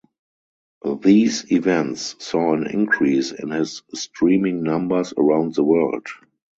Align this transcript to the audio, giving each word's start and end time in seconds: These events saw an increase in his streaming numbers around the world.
These 1.01 1.51
events 1.51 2.15
saw 2.17 2.55
an 2.55 2.65
increase 2.65 3.31
in 3.31 3.51
his 3.51 3.83
streaming 3.93 4.63
numbers 4.63 5.13
around 5.15 5.53
the 5.53 5.63
world. 5.63 6.07